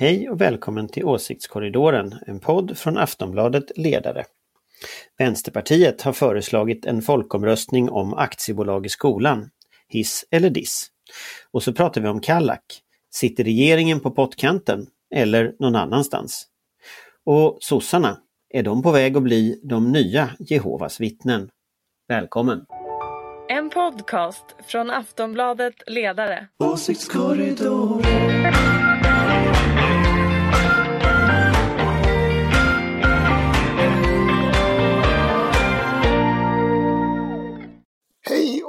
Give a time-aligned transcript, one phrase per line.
[0.00, 4.24] Hej och välkommen till Åsiktskorridoren, en podd från Aftonbladet Ledare.
[5.18, 9.50] Vänsterpartiet har föreslagit en folkomröstning om aktiebolag i skolan,
[9.88, 10.86] hiss eller diss.
[11.50, 12.64] Och så pratar vi om Kallak.
[13.10, 16.46] Sitter regeringen på pottkanten eller någon annanstans?
[17.26, 18.18] Och sossarna,
[18.50, 21.50] är de på väg att bli de nya Jehovas vittnen?
[22.08, 22.64] Välkommen!
[23.48, 26.48] En podcast från Aftonbladet Ledare.
[26.58, 28.69] Åsiktskorridoren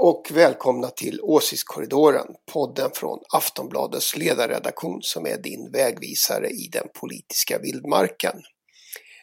[0.04, 7.60] och välkomna till Åsiktskorridoren, podden från Aftonbladets ledarredaktion som är din vägvisare i den politiska
[7.60, 8.42] vildmarken.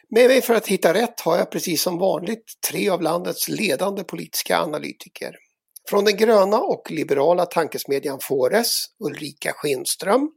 [0.09, 4.03] Med mig för att hitta rätt har jag precis som vanligt tre av landets ledande
[4.03, 5.35] politiska analytiker.
[5.89, 10.31] Från den gröna och liberala tankesmedjan Fores, Ulrika Schenström.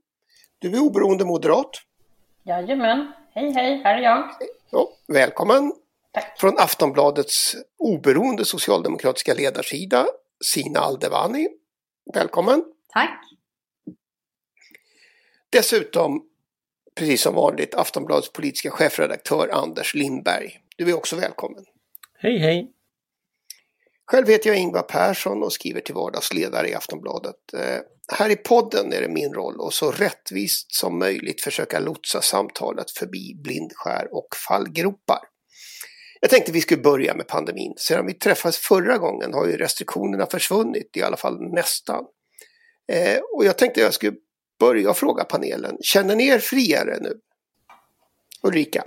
[0.58, 1.70] Du är oberoende moderat.
[2.44, 4.30] Jajamän, hej hej, här är jag.
[4.70, 5.72] Ja, välkommen!
[6.12, 6.40] Tack.
[6.40, 10.06] Från Aftonbladets oberoende socialdemokratiska ledarsida,
[10.42, 11.48] Sina Aldevani.
[12.14, 12.64] Välkommen!
[12.88, 13.24] Tack.
[15.50, 16.22] Dessutom,
[16.94, 20.60] precis som vanligt, Aftonbladets politiska chefredaktör Anders Lindberg.
[20.76, 21.64] Du är också välkommen.
[22.18, 22.72] Hej hej!
[24.06, 27.54] Själv heter jag Ingvar Persson och skriver till vardags ledare i Aftonbladet.
[27.54, 27.80] Eh,
[28.18, 32.90] här i podden är det min roll att så rättvist som möjligt försöka lotsa samtalet
[32.90, 35.18] förbi blindskär och fallgropar.
[36.24, 37.74] Jag tänkte vi skulle börja med pandemin.
[37.76, 42.04] Sedan vi träffades förra gången har ju restriktionerna försvunnit, i alla fall nästan.
[42.92, 44.12] Eh, och jag tänkte jag skulle
[44.60, 47.12] börja fråga panelen, känner ni er friare nu?
[48.42, 48.84] Ulrika?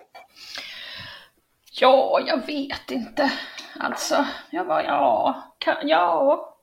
[1.72, 3.32] Ja, jag vet inte.
[3.80, 6.58] Alltså, jag var ja, ka, ja,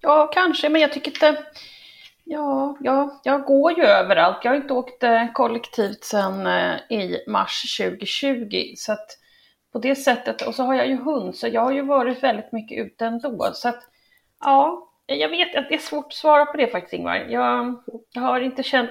[0.00, 1.44] ja, kanske, men jag tycker inte...
[2.24, 4.38] Ja, ja, jag går ju överallt.
[4.42, 8.74] Jag har inte åkt eh, kollektivt sedan eh, i mars 2020.
[8.76, 9.18] Så att
[9.76, 12.52] på det sättet, och så har jag ju hund, så jag har ju varit väldigt
[12.52, 13.50] mycket ute ändå.
[13.54, 13.82] Så att,
[14.40, 17.14] ja, jag vet att det är svårt att svara på det faktiskt Ingvar.
[17.14, 18.90] Jag, jag har inte känt...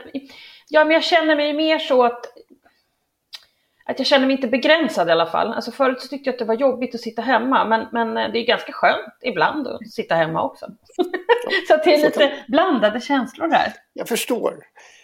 [0.70, 2.26] Ja, men jag känner mig mer så att
[3.86, 5.54] att jag känner mig inte begränsad i alla fall.
[5.54, 8.40] Alltså förut så tyckte jag att det var jobbigt att sitta hemma, men, men det
[8.40, 10.66] är ganska skönt ibland att sitta hemma också.
[11.68, 13.74] så det är lite blandade känslor där.
[13.94, 14.54] Jag förstår.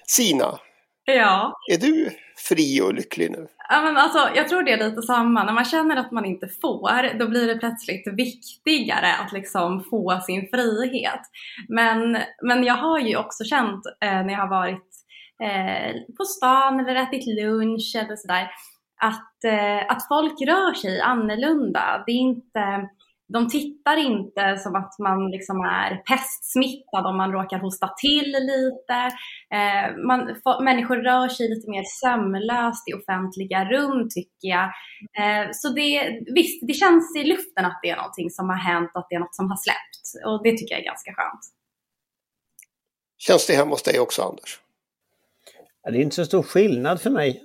[0.07, 0.59] Sina,
[1.06, 1.53] Ja.
[1.72, 2.09] är du
[2.50, 3.47] fri och lycklig nu?
[3.72, 5.44] ja men alltså, jag tror det är lite samma.
[5.44, 10.19] När man känner att man inte får, då blir det plötsligt viktigare att liksom få
[10.25, 11.22] sin frihet.
[11.69, 14.90] Men, men jag har ju också känt eh, när jag har varit
[15.44, 18.50] eh, på stan eller ätit lunch eller sådär,
[19.01, 22.03] att, eh, att folk rör sig annorlunda.
[22.06, 22.90] Det är inte,
[23.33, 28.99] de tittar inte som att man liksom är pestsmittad om man råkar hosta till lite.
[29.57, 30.19] Eh, man,
[30.63, 34.65] människor rör sig lite mer sömlöst i offentliga rum tycker jag.
[35.21, 38.91] Eh, så det, visst, det känns i luften att det är någonting som har hänt,
[38.93, 40.25] att det är något som har släppt.
[40.25, 41.41] Och det tycker jag är ganska skönt.
[43.17, 44.59] Känns det hemma hos dig också Anders?
[45.83, 47.43] Ja, det är inte så stor skillnad för mig.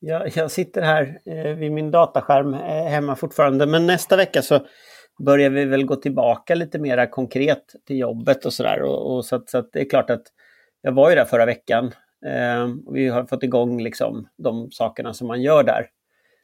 [0.00, 4.66] Jag, jag sitter här eh, vid min dataskärm eh, hemma fortfarande men nästa vecka så
[5.24, 8.82] börjar vi väl gå tillbaka lite mera konkret till jobbet och sådär.
[8.82, 10.22] Och, och så, att, så att det är klart att
[10.82, 11.92] jag var ju där förra veckan
[12.26, 15.86] eh, och vi har fått igång liksom de sakerna som man gör där.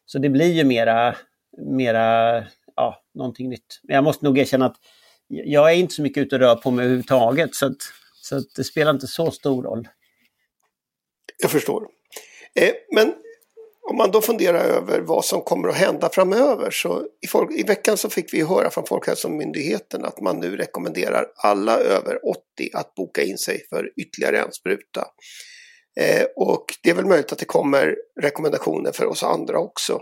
[0.07, 1.17] Så det blir ju mera,
[1.59, 2.34] mera
[2.77, 3.81] ja, någonting nytt.
[3.83, 4.77] Men jag måste nog erkänna att
[5.29, 7.77] jag är inte så mycket ute och rör på mig överhuvudtaget så, att,
[8.23, 9.89] så att det spelar inte så stor roll.
[11.39, 11.87] Jag förstår.
[12.55, 13.15] Eh, men
[13.92, 17.62] om man då funderar över vad som kommer att hända framöver så i, folk, i
[17.62, 22.38] veckan så fick vi höra från Folkhälsomyndigheten att man nu rekommenderar alla över 80
[22.75, 25.00] att boka in sig för ytterligare en spruta.
[26.00, 30.00] Eh, och det är väl möjligt att det kommer rekommendationer för oss andra också.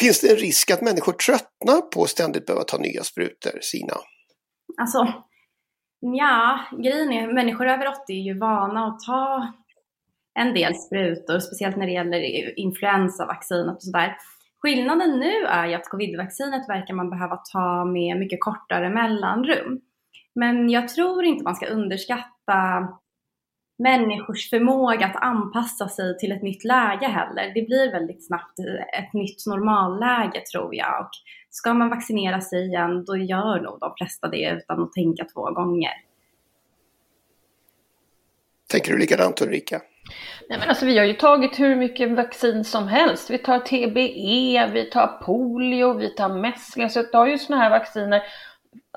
[0.00, 3.96] Finns det en risk att människor tröttnar på att ständigt behöva ta nya sprutor, Sina?
[4.80, 5.12] Alltså,
[6.00, 9.52] ja, grejen är människor över 80 är ju vana att ta
[10.34, 14.16] en del sprutor, speciellt när det gäller influensavaccinet och sådär.
[14.62, 19.80] Skillnaden nu är ju att covidvaccinet verkar man behöva ta med mycket kortare mellanrum.
[20.34, 22.88] Men jag tror inte man ska underskatta
[23.78, 27.52] människors förmåga att anpassa sig till ett nytt läge heller.
[27.54, 28.58] Det blir väldigt snabbt
[28.98, 31.00] ett nytt normalläge tror jag.
[31.00, 31.10] Och
[31.50, 35.50] ska man vaccinera sig igen, då gör nog de flesta det utan att tänka två
[35.50, 35.92] gånger.
[38.74, 39.80] Tänker du likadant Ulrika?
[40.48, 43.30] Nej, men alltså, vi har ju tagit hur mycket vaccin som helst.
[43.30, 46.90] Vi tar TBE, vi tar polio, vi tar mässling.
[46.90, 48.22] Så vi tar ju sådana här vacciner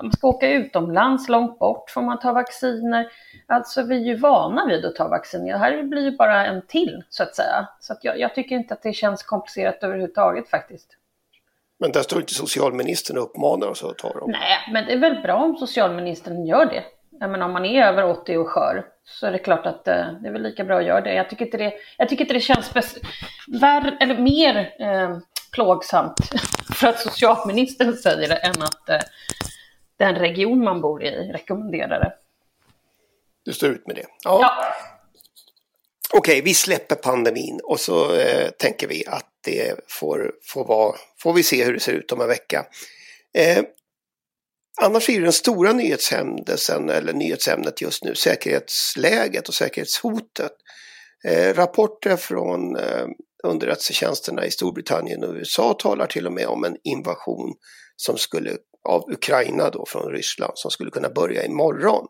[0.02, 3.06] man ska åka utomlands, långt bort får man ta vacciner.
[3.46, 5.52] Alltså vi är ju vana vid att ta vacciner.
[5.52, 7.68] Det här blir ju bara en till så att säga.
[7.80, 10.88] Så att jag, jag tycker inte att det känns komplicerat överhuvudtaget faktiskt.
[11.80, 14.30] Men där står inte socialministern och uppmanar oss att ta dem.
[14.30, 16.84] Nej, men det är väl bra om socialministern gör det.
[17.20, 20.12] Jag menar, om man är över 80 och skör så är det klart att eh,
[20.22, 21.14] det är väl lika bra att göra det.
[21.14, 22.72] Jag tycker inte det, jag tycker inte det känns
[23.60, 25.18] värre, eller mer eh,
[25.52, 26.16] plågsamt
[26.74, 29.00] för att socialministern säger det än att eh,
[29.96, 32.12] den region man bor i rekommenderar det.
[33.44, 34.06] Du står ut med det?
[34.24, 34.38] Ja.
[34.42, 34.64] ja.
[36.12, 41.32] Okej, vi släpper pandemin och så eh, tänker vi att det får, får vara, får
[41.32, 42.66] vi se hur det ser ut om en vecka.
[43.34, 43.64] Eh,
[44.82, 50.52] annars är den stora nyhetshändelsen, eller nyhetsämnet just nu, säkerhetsläget och säkerhetshotet.
[51.24, 53.06] Eh, rapporter från eh,
[53.44, 57.54] underrättelsetjänsterna i Storbritannien och USA talar till och med om en invasion
[57.96, 58.56] som skulle,
[58.88, 62.06] av Ukraina då från Ryssland som skulle kunna börja imorgon.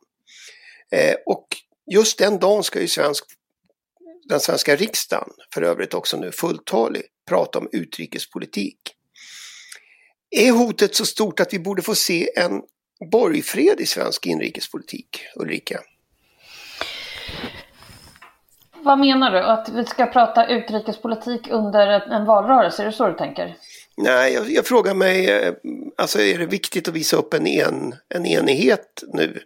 [0.92, 1.46] Eh, och
[1.90, 3.24] just den dagen ska ju svensk,
[4.28, 8.78] den svenska riksdagen, för övrigt också nu fulltalig, prata om utrikespolitik.
[10.30, 12.62] Är hotet så stort att vi borde få se en
[13.10, 15.80] borgfred i svensk inrikespolitik, Ulrika?
[18.82, 19.38] Vad menar du?
[19.38, 22.82] Att vi ska prata utrikespolitik under en valrörelse?
[22.82, 23.56] Är det så du tänker?
[23.96, 25.54] Nej, jag, jag frågar mig, eh,
[25.96, 29.40] alltså är det viktigt att visa upp en, en, en enighet nu?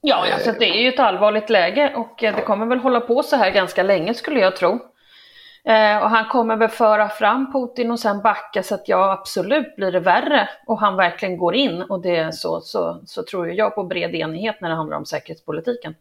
[0.00, 3.22] Ja, alltså det är ju ett allvarligt läge och eh, det kommer väl hålla på
[3.22, 4.78] så här ganska länge skulle jag tro.
[5.64, 9.76] Eh, och han kommer väl föra fram Putin och sen backa så att ja absolut
[9.76, 13.48] blir det värre och han verkligen går in och det är så, så, så tror
[13.48, 15.94] jag på bred enighet när det handlar om säkerhetspolitiken.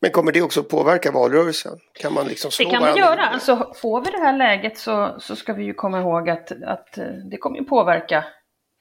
[0.00, 1.78] Men kommer det också påverka valrörelsen?
[1.92, 3.26] Kan man liksom slå det kan vi göra.
[3.26, 6.98] Alltså, får vi det här läget så, så ska vi ju komma ihåg att, att
[6.98, 8.24] eh, det kommer påverka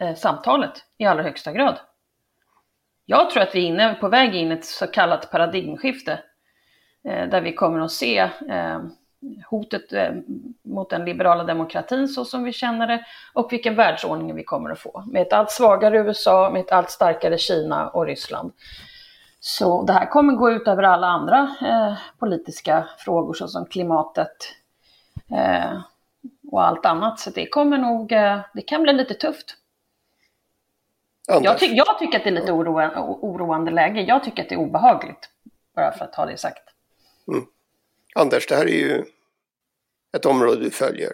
[0.01, 1.80] eh, samtalet i allra högsta grad.
[3.06, 6.19] Jag tror att vi är inne, på väg in i ett så kallat paradigmskifte
[7.07, 8.18] eh, där vi kommer att se
[8.50, 8.80] eh,
[9.50, 10.12] hotet eh,
[10.62, 14.80] mot den liberala demokratin så som vi känner det och vilken världsordning vi kommer att
[14.80, 18.52] få med ett allt svagare USA, med ett allt starkare Kina och Ryssland.
[19.40, 24.56] Så det här kommer gå ut över alla andra eh, politiska frågor såsom klimatet
[25.32, 25.82] eh,
[26.52, 27.20] och allt annat.
[27.20, 29.58] Så det kommer nog, eh, det kan bli lite tufft.
[31.28, 34.02] Jag, ty jag, tycker att det är lite oroande, oroande läge.
[34.02, 35.30] Jag tycker att det är obehagligt.
[35.76, 36.64] Bara för att ha det sagt.
[37.28, 37.46] Mm.
[38.16, 39.04] Anders, det här är ju
[40.18, 41.12] ett område du följer.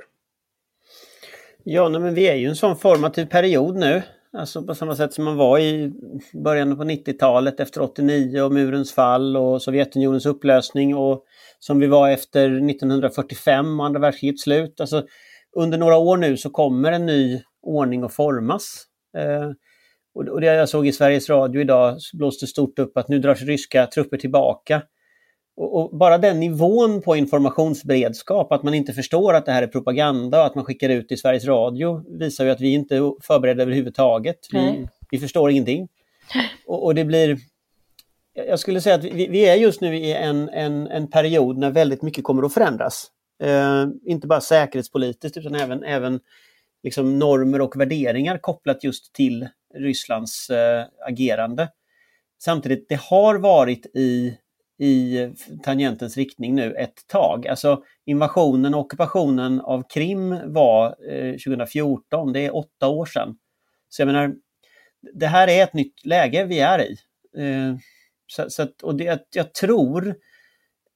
[1.64, 4.02] Ja, men vi är ju en sån formativ period nu.
[4.38, 5.94] Alltså på samma sätt som man var i
[6.34, 11.24] början på 90-talet efter 89 och murens fall och Sovjetunionens upplösning och
[11.60, 14.82] som vi var efter 1945 och andra världskrigets slut.
[14.82, 15.04] Alltså,
[15.56, 18.86] under några år nu så kommer en ny ordning att formas.
[19.18, 19.52] Eh,
[20.14, 23.48] och det jag såg i Sveriges Radio idag blåste stort upp att nu drar sig
[23.48, 24.82] ryska trupper tillbaka.
[25.58, 29.68] Och, och, bara den nivån på informationsberedskap, att man inte förstår att det här är
[29.68, 33.14] propaganda och att man skickar ut i Sveriges Radio visar ju att vi inte är
[33.22, 34.40] förberedda överhuvudtaget.
[34.52, 35.88] Vi, vi förstår ingenting.
[36.66, 37.38] Och, och, det blir...
[38.34, 41.72] Jag skulle säga att vi, vi är just nu i en, en, en, period när
[41.72, 43.12] väldigt mycket kommer att förändras.
[43.44, 46.20] Eh, inte bara säkerhetspolitiskt utan även, även
[46.84, 51.70] liksom normer och värderingar kopplat just till Rysslands eh, agerande.
[52.40, 54.38] Samtidigt, det har varit i
[54.80, 55.28] i
[55.64, 57.48] tangentens riktning nu ett tag.
[57.48, 63.38] Alltså invasionen och ockupationen av Krim var eh, 2014, det är åtta år sedan.
[63.90, 64.34] Så jag menar,
[65.14, 66.98] det här är ett nytt läge vi är i.
[67.38, 67.76] Eh,
[68.28, 70.16] så, så att, och det, jag tror,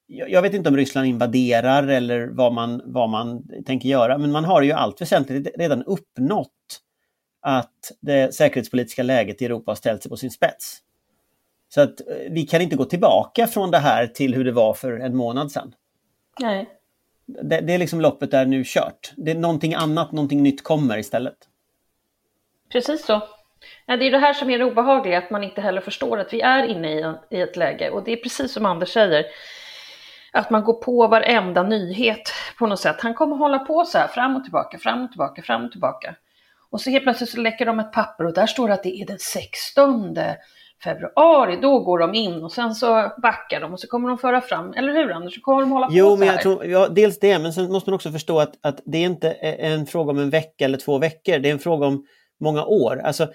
[0.06, 4.32] jag, jag vet inte om Ryssland invaderar eller vad man, vad man tänker göra, men
[4.32, 6.48] man har ju allt väsentligt redan uppnått
[7.40, 10.78] att det säkerhetspolitiska läget i Europa har ställt sig på sin spets.
[11.74, 14.74] Så att eh, vi kan inte gå tillbaka från det här till hur det var
[14.74, 15.74] för en månad sedan.
[16.40, 16.68] Nej.
[17.26, 19.12] Det, det är liksom loppet är nu kört.
[19.16, 21.34] Det är någonting annat, någonting nytt kommer istället.
[22.72, 23.22] Precis så.
[23.86, 26.32] Ja, det är det här som är det obehagliga, att man inte heller förstår att
[26.32, 27.90] vi är inne i, i ett läge.
[27.90, 29.24] Och det är precis som Anders säger,
[30.32, 32.96] att man går på varenda nyhet på något sätt.
[33.00, 36.14] Han kommer hålla på så här fram och tillbaka, fram och tillbaka, fram och tillbaka.
[36.70, 39.00] Och så helt plötsligt så läcker de ett papper och där står det att det
[39.00, 40.14] är den 16
[40.84, 44.40] februari, då går de in och sen så backar de och så kommer de föra
[44.40, 45.34] fram, eller hur Anders?
[45.34, 47.90] Så kommer de hålla jo, på men jag tror, ja, dels det, men sen måste
[47.90, 50.98] man också förstå att, att det är inte en fråga om en vecka eller två
[50.98, 52.06] veckor, det är en fråga om
[52.40, 53.00] många år.
[53.04, 53.28] Alltså,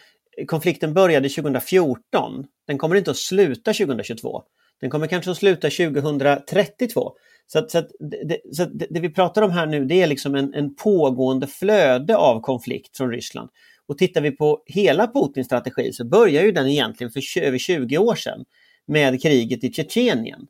[0.48, 4.44] konflikten började 2014, den kommer inte att sluta 2022.
[4.82, 7.12] Den kommer kanske att sluta 2032.
[7.48, 10.36] Så, att, så, att det, så det, vi pratar om här nu det är liksom
[10.36, 13.50] en, en pågående flöde av konflikt från Ryssland.
[13.88, 17.98] Och tittar vi på hela Putins strategi så börjar ju den egentligen för över 20
[17.98, 18.46] år sedan
[18.88, 20.48] med kriget i Tjetjenien.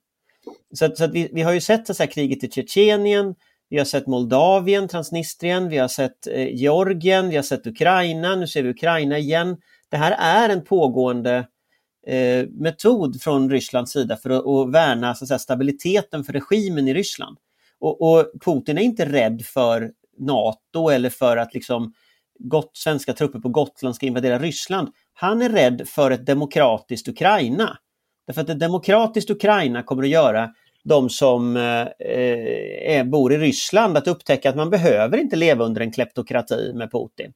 [0.74, 3.36] Så, att, så att vi, vi, har ju sett så här, kriget i Tjetjenien,
[3.70, 8.48] vi har sett Moldavien, Transnistrien, vi har sett eh, Georgien, vi har sett Ukraina, nu
[8.48, 9.58] ser vi Ukraina igen.
[9.90, 11.48] Det här är en pågående
[12.08, 16.88] eh, metod från Rysslands sida för att, att värna så att säga, stabiliteten för regimen
[16.88, 17.38] i Ryssland.
[17.80, 21.94] Och, och, Putin är inte rädd för NATO eller för att liksom
[22.40, 24.90] gott, svenska trupper på Gotland ska invadera Ryssland.
[25.14, 27.78] Han är rädd för ett demokratiskt Ukraina.
[28.28, 30.50] Därför att ett demokratiskt Ukraina kommer att göra
[30.84, 35.92] de som eh, bor i Ryssland att upptäcka att man behöver inte leva under en
[35.92, 37.34] kleptokrati med Putin.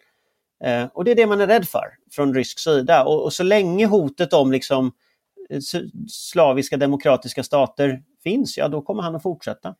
[0.63, 3.03] Eh, och det är det man är rädd för från rysk sida.
[3.03, 4.91] Och, och så länge hotet om liksom,
[5.49, 5.59] eh,
[6.09, 9.75] slaviska demokratiska stater finns, ja då kommer han att fortsätta.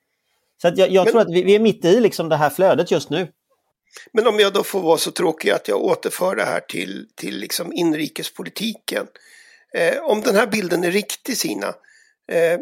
[0.62, 2.50] Så att jag, jag men, tror att vi, vi, är mitt i liksom det här
[2.50, 3.28] flödet just nu.
[4.14, 7.40] Men om jag då får vara så tråkig att jag återför det här till, till
[7.40, 9.08] liksom inrikespolitiken.
[9.78, 11.68] Eh, om den här bilden är riktig Sina,
[12.32, 12.60] eh,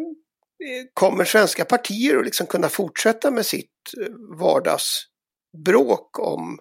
[0.94, 3.72] kommer svenska partier att liksom kunna fortsätta med sitt
[4.02, 6.60] eh, vardagsbråk om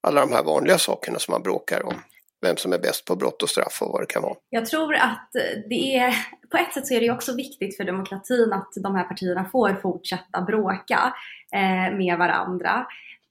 [0.00, 1.94] alla de här vanliga sakerna som man bråkar om?
[2.42, 4.34] Vem som är bäst på brott och straff och vad det kan vara.
[4.50, 5.30] Jag tror att
[5.68, 6.14] det är,
[6.50, 9.80] på ett sätt så är det också viktigt för demokratin att de här partierna får
[9.82, 11.14] fortsätta bråka
[11.54, 12.86] eh, med varandra.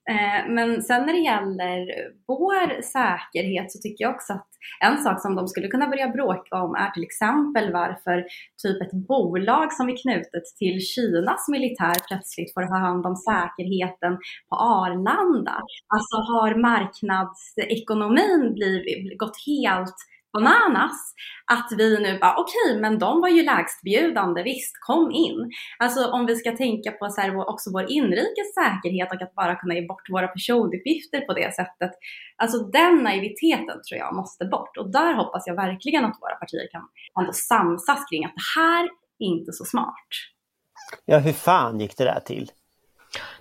[0.10, 1.88] Eh, men sen när det gäller
[2.28, 4.48] vår säkerhet så tycker jag också att
[4.80, 8.26] en sak som de skulle kunna börja bråka om är till exempel varför
[8.64, 14.18] typ ett bolag som är knutet till Kinas militär plötsligt får ha hand om säkerheten
[14.50, 15.62] på Arlanda.
[15.96, 19.96] Alltså har marknadsekonomin blivit, gått helt
[20.34, 21.14] bananas
[21.46, 25.52] att vi nu bara okej, okay, men de var ju lägstbjudande, visst kom in.
[25.80, 29.56] Alltså om vi ska tänka på så här, också vår inrikes säkerhet och att bara
[29.56, 31.92] kunna ge bort våra personuppgifter på det sättet.
[32.38, 36.68] Alltså den naiviteten tror jag måste bort och där hoppas jag verkligen att våra partier
[36.72, 36.82] kan
[37.20, 38.84] ändå samsas kring att det här
[39.20, 40.08] är inte så smart.
[41.06, 42.52] Ja, hur fan gick det där till?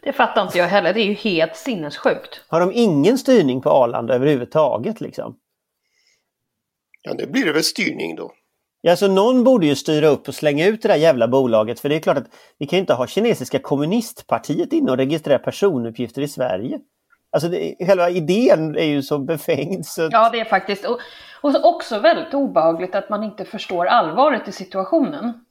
[0.00, 2.44] Det fattar inte jag heller, det är ju helt sinnessjukt.
[2.48, 5.36] Har de ingen styrning på Arlanda överhuvudtaget liksom?
[7.02, 8.32] Ja, nu blir det väl styrning då.
[8.80, 11.88] Ja, så någon borde ju styra upp och slänga ut det där jävla bolaget för
[11.88, 16.22] det är klart att vi kan ju inte ha kinesiska kommunistpartiet inne och registrera personuppgifter
[16.22, 16.80] i Sverige.
[17.30, 19.86] Alltså det, själva idén är ju så befängd.
[19.86, 20.08] Så...
[20.12, 20.84] Ja, det är faktiskt.
[20.84, 21.00] Och,
[21.42, 25.44] och också väldigt obehagligt att man inte förstår allvaret i situationen.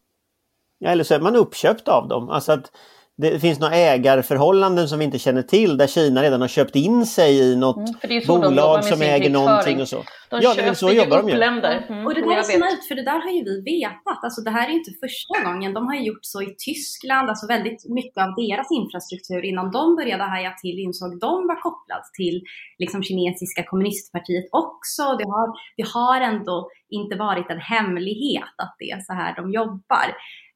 [0.80, 2.30] Ja, eller så är man uppköpt av dem.
[2.30, 2.72] Alltså att
[3.18, 7.06] det finns några ägarförhållanden som vi inte känner till där Kina redan har köpt in
[7.06, 10.04] sig i något mm, bolag som äger någonting och så.
[10.30, 11.36] De ja, köper så jobbar de ju.
[11.36, 11.86] länder.
[11.90, 14.20] Mm, och det där är så naivt för det där har ju vi vetat.
[14.24, 15.74] Alltså det här är inte första gången.
[15.74, 19.96] De har ju gjort så i Tyskland, alltså väldigt mycket av deras infrastruktur innan de
[19.96, 22.38] började haja till insåg de var kopplat till
[22.84, 25.04] liksom kinesiska kommunistpartiet också.
[25.20, 25.48] Det har,
[25.80, 30.08] det har ändå inte varit en hemlighet att det är så här de jobbar.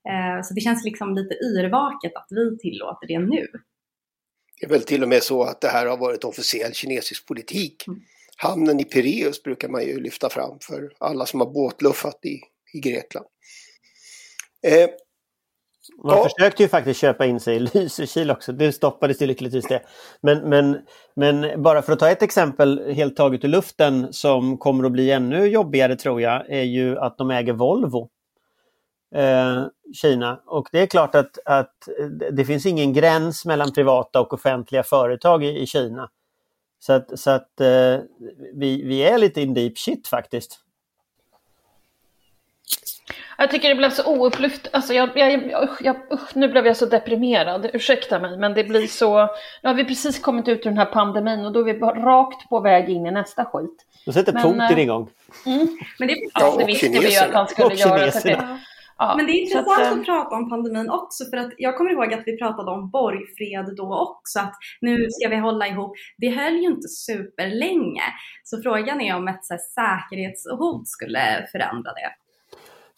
[0.10, 3.48] Eh, så det känns liksom lite yrvaket att vi tillåter det nu.
[4.60, 7.88] Det är väl till och med så att det här har varit officiell kinesisk politik.
[7.88, 8.00] Mm.
[8.38, 12.40] Hamnen i Pireus brukar man ju lyfta fram för alla som har båtluffat i,
[12.78, 13.26] i Grekland.
[14.68, 14.90] Eh,
[16.04, 16.30] man ja.
[16.30, 19.82] försökte ju faktiskt köpa in sig i Lysekil också, det stoppades ju lyckligtvis det.
[20.22, 20.78] Men, men,
[21.16, 25.12] men bara för att ta ett exempel helt taget ur luften som kommer att bli
[25.12, 28.10] ännu jobbigare tror jag, är ju att de äger Volvo
[29.16, 30.40] eh, Kina.
[30.46, 31.88] Och det är klart att, att
[32.32, 36.10] det finns ingen gräns mellan privata och offentliga företag i, i Kina.
[36.80, 38.00] Så att, så att eh,
[38.54, 40.60] vi, vi är lite in deep shit faktiskt.
[43.38, 44.68] Jag tycker det blev så oupplyft.
[44.72, 47.70] Alltså jag, jag, jag, usch, nu blev jag så deprimerad.
[47.74, 49.30] Ursäkta mig, men det blir så.
[49.64, 52.50] Nu har vi precis kommit ut ur den här pandemin och då är vi rakt
[52.50, 53.86] på väg in i nästa skit.
[54.06, 55.10] Då sätter Putin äh, igång.
[55.46, 55.78] Mm.
[56.00, 58.12] Men det, ja, det visste vi ju att han skulle göra.
[58.98, 61.92] Ja, men det är intressant att, att, prata om pandemin också för att jag kommer
[61.92, 65.92] ihåg att vi pratade om borgfred då också, att nu ska vi hålla ihop.
[66.18, 68.04] Det höll ju inte superlänge.
[68.44, 69.62] Så frågan är om ett så här,
[70.10, 72.12] säkerhetshot skulle förändra det.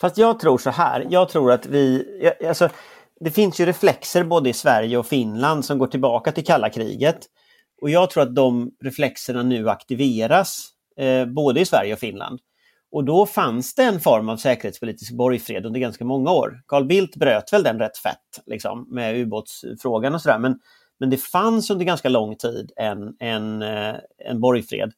[0.02, 2.06] Fast jag tror så här, jag tror att vi,
[2.48, 2.70] alltså,
[3.20, 7.20] det finns ju reflexer både i Sverige och Finland som går tillbaka till kalla kriget.
[7.82, 12.40] Och jag tror att de reflexerna nu aktiveras, eh, både i Sverige och Finland.
[12.98, 16.62] Och då fanns det en form av säkerhetspolitisk borgfred under ganska många år.
[16.68, 20.40] Carl Bildt bröt väl den rätt fett liksom, med ubåtsfrågan och sådär.
[20.40, 20.60] Men,
[21.00, 24.92] men det fanns under ganska lång tid en, en, eh, en borgfred.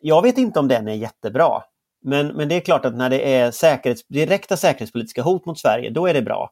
[0.00, 1.62] Jag vet inte om den är jättebra.
[2.04, 5.90] Men, men det är klart att när det är säkerhets, direkta säkerhetspolitiska hot mot Sverige,
[5.90, 6.50] då är det bra.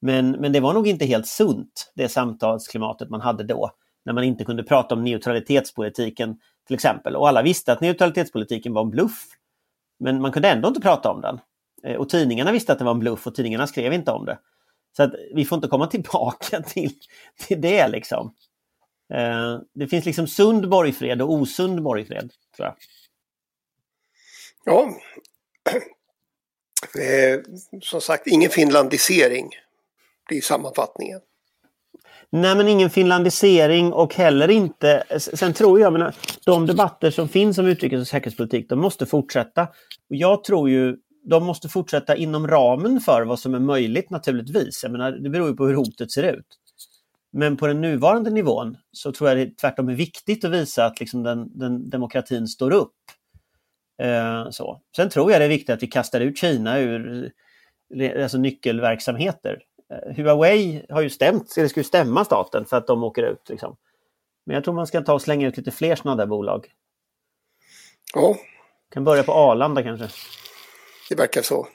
[0.00, 3.70] Men, men det var nog inte helt sunt, det samtalsklimatet man hade då.
[4.04, 6.36] När man inte kunde prata om neutralitetspolitiken
[6.66, 7.16] Till exempel.
[7.16, 9.26] Och alla visste att neutralitetspolitiken var en bluff.
[10.00, 11.40] Men man kunde ändå inte prata om den.
[11.82, 14.38] Eh, och tidningarna visste att det var en bluff och tidningarna skrev inte om det.
[14.96, 16.92] Så att vi får inte komma tillbaka till,
[17.46, 18.34] till det liksom.
[19.14, 22.76] Eh, det finns liksom sund borgfred och osund borgfred, tror jag.
[24.64, 24.90] Ja,
[27.00, 27.40] eh,
[27.82, 29.50] som sagt ingen finlandisering
[30.28, 31.20] Det är sammanfattningen.
[32.32, 35.02] Nej, men ingen finlandisering och heller inte...
[35.18, 36.14] Sen tror jag, menar,
[36.46, 39.62] de debatter som finns om utrikes och säkerhetspolitik, de måste fortsätta.
[40.10, 44.82] Och jag tror ju de måste fortsätta inom ramen för vad som är möjligt naturligtvis.
[44.82, 46.46] Jag menar, det beror ju på hur hotet ser ut.
[47.32, 51.00] Men på den nuvarande nivån så tror jag det tvärtom är viktigt att visa att
[51.00, 52.94] liksom den, den demokratin står upp.
[54.02, 54.80] Eh, så.
[54.96, 57.32] Sen tror jag det är viktigt att vi kastar ut Kina ur
[57.94, 59.58] eh, alltså nyckelverksamheter.
[59.90, 63.48] Eh, Huawei har ju stämt, eller ska ju stämma staten för att de åker ut.
[63.48, 63.76] Liksom.
[64.46, 66.66] Men jag tror man ska ta och slänga ut lite fler sådana där bolag.
[68.14, 68.36] Ja.
[68.92, 70.08] Kan börja på Arlanda kanske.
[71.08, 71.68] Det verkar så.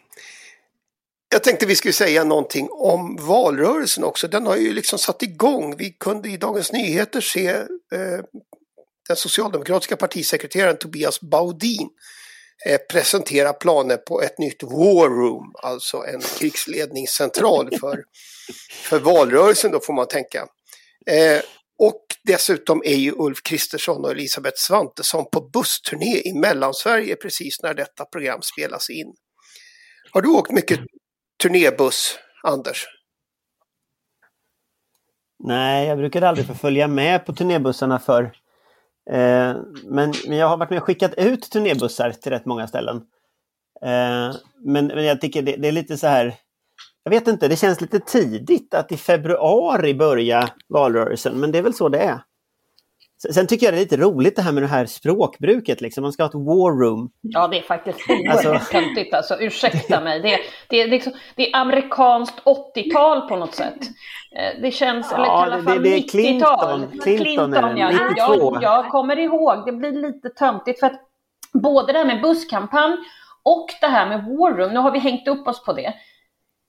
[1.29, 4.27] Jag tänkte vi skulle säga någonting om valrörelsen också.
[4.27, 5.75] Den har ju liksom satt igång.
[5.77, 8.23] Vi kunde i Dagens Nyheter se eh,
[9.07, 11.89] den socialdemokratiska partisekreteraren Tobias Baudin
[12.91, 18.03] presentera planer på ett nytt war room, alltså en krigsledningscentral för,
[18.83, 20.47] för valrörelsen då får man tänka.
[21.07, 21.41] Eh,
[21.79, 27.73] och dessutom är ju Ulf Kristersson och Elisabeth Svantesson på bussturné i Mellansverige precis när
[27.73, 29.13] detta program spelas in.
[30.11, 30.79] Har du åkt mycket
[31.43, 32.85] turnébuss, Anders?
[35.39, 38.31] Nej, jag brukade aldrig få följa med på turnébussarna för.
[39.09, 42.95] Eh, men, men jag har varit med och skickat ut turnébussar till rätt många ställen.
[43.81, 46.35] Eh, men, men jag tycker det, det, är lite så här.
[47.03, 51.63] Jag vet inte, det känns lite tidigt att i februari börja valrörelsen, men det är
[51.63, 52.19] väl så det är.
[53.33, 55.81] Sen tycker jag det är lite roligt det här med det här språkbruket.
[55.81, 56.01] Liksom.
[56.01, 57.09] Man ska ha ett war room.
[57.21, 58.71] Ja, det är faktiskt oerhört alltså...
[58.71, 59.13] töntigt.
[59.13, 60.19] Alltså, ursäkta mig.
[60.19, 60.39] Det,
[60.69, 62.41] det, är liksom, det är amerikanskt
[62.75, 63.79] 80-tal på något sätt.
[64.35, 66.07] Eh, det känns, eller ja, i alla fall 90-tal.
[66.09, 67.91] Clinton, Clinton, Clinton ja.
[67.91, 68.53] 92.
[68.53, 71.01] Jag, jag kommer ihåg, det blir lite töntigt för att
[71.53, 72.97] både det här med busskampanj
[73.43, 75.93] och det här med war room, nu har vi hängt upp oss på det.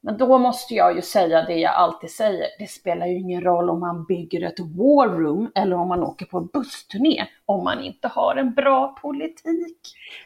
[0.07, 2.47] Men då måste jag ju säga det jag alltid säger.
[2.59, 6.27] Det spelar ju ingen roll om man bygger ett war room eller om man åker
[6.27, 9.79] på en bussturné om man inte har en bra politik.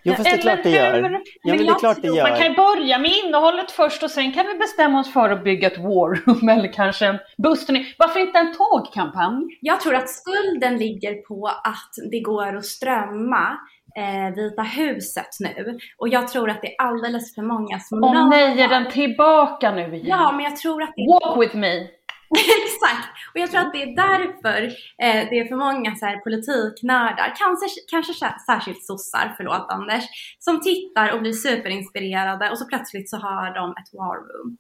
[0.03, 0.95] Jo, fast det är klart det gör.
[0.95, 2.29] Ja, men det är klart det gör.
[2.29, 5.45] Man kan ju börja med innehållet först och sen kan vi bestämma oss för att
[5.45, 7.87] bygga ett war room eller kanske en bussturné.
[7.99, 9.59] Varför inte en tågkampanj?
[9.61, 13.59] Jag tror att skulden ligger på att det går att strömma
[13.96, 15.79] eh, Vita huset nu.
[15.98, 18.05] Och jag tror att det är alldeles för många som...
[18.05, 20.07] Åh nej, är den tillbaka nu igen?
[20.07, 21.09] Ja, men jag tror att det är...
[21.12, 21.87] Walk with me!
[22.64, 23.09] Exakt!
[23.35, 24.62] Och jag tror att det är därför
[25.05, 28.12] eh, det är för många så här, politiknördar, kanske, kanske
[28.46, 30.05] särskilt sossar, förlåt Anders,
[30.38, 34.57] som tittar och blir superinspirerade och så plötsligt så har de ett war room.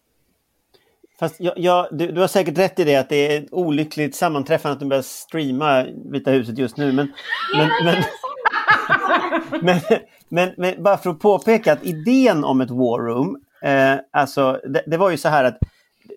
[1.20, 4.72] Fast jag, jag, du, du, har säkert rätt i det att det är olyckligt sammanträffande
[4.72, 6.92] att du börjar streama Vita huset just nu.
[6.92, 7.12] Men,
[7.56, 7.94] men, men,
[9.62, 9.80] men,
[10.28, 14.84] men, men, bara för att påpeka att idén om ett war room, eh, alltså det,
[14.86, 15.58] det, var ju så här att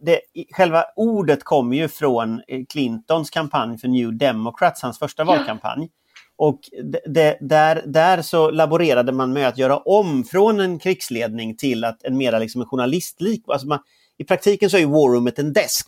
[0.01, 0.19] det,
[0.55, 5.89] själva ordet kommer ju från Clintons kampanj för New Democrats, hans första valkampanj.
[6.37, 6.59] Och
[7.05, 12.03] det, där, där så laborerade man med att göra om från en krigsledning till att
[12.03, 13.43] en mera liksom en journalistlik.
[13.47, 13.79] Alltså man,
[14.17, 15.87] I praktiken så är War Roomet en desk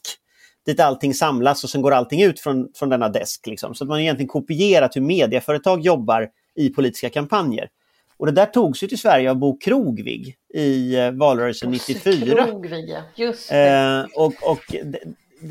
[0.65, 3.47] dit allting samlas och sen går allting ut från, från denna desk.
[3.47, 3.75] Liksom.
[3.75, 7.69] Så att man egentligen kopierat hur medieföretag jobbar i politiska kampanjer.
[8.17, 12.45] Och det där togs ju till Sverige av Bo Krogvig i eh, valrörelsen Bosse 94.
[12.45, 14.75] Krogvig, just eh, och, och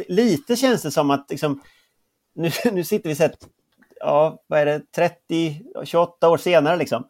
[0.09, 1.61] lite känns det som att liksom,
[2.35, 3.39] nu, nu sitter vi sett,
[4.01, 7.09] ja vad är det, 30, 28 år senare liksom.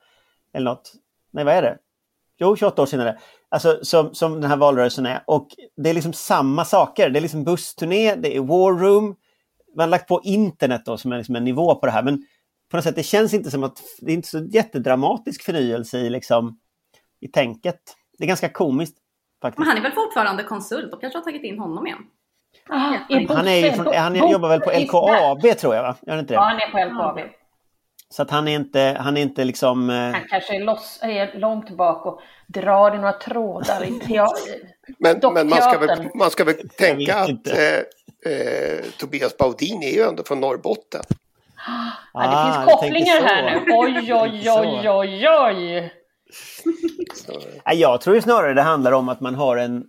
[0.52, 0.92] Eller något.
[1.30, 1.78] Nej vad är det?
[2.38, 3.18] Jo, 28 år senare.
[3.48, 5.24] Alltså som, som den här valrörelsen är.
[5.26, 7.10] Och det är liksom samma saker.
[7.10, 9.16] Det är liksom bussturné, det är war room.
[9.76, 12.02] Man har lagt på internet då som är liksom en nivå på det här.
[12.02, 12.26] Men
[12.74, 16.10] på något sätt, det känns inte som att det är inte så jättedramatisk förnyelse i,
[16.10, 16.58] liksom,
[17.20, 17.80] i tänket.
[18.18, 18.96] Det är ganska komiskt.
[19.42, 19.58] Faktiskt.
[19.58, 20.90] Men han är väl fortfarande konsult?
[20.90, 21.98] De kanske har tagit in honom igen?
[22.68, 22.78] Ah,
[23.28, 25.96] han, är från, han jobbar väl på LKAB tror jag va?
[26.06, 26.34] Gör inte det?
[26.34, 27.18] Ja, han är på LKAB.
[28.08, 29.90] Så att han är inte, han är inte liksom...
[29.90, 29.96] Eh...
[29.96, 33.90] Han kanske är, loss, är långt bak och drar i några trådar i
[34.98, 37.78] men, men man, ska väl, man ska väl tänka att eh,
[38.32, 41.02] eh, Tobias Baudin är ju ändå från Norrbotten.
[42.16, 43.72] Ah, det finns kopplingar här nu.
[43.72, 45.92] Oj, oj, oj, oj, oj.
[47.64, 49.84] Jag tror ju snarare det handlar om att man har en...